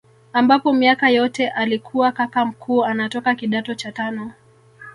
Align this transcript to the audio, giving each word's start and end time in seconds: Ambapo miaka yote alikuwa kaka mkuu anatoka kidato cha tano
Ambapo 0.33 0.73
miaka 0.73 1.09
yote 1.09 1.49
alikuwa 1.49 2.11
kaka 2.11 2.45
mkuu 2.45 2.85
anatoka 2.85 3.35
kidato 3.35 3.75
cha 3.75 3.91
tano 3.91 4.31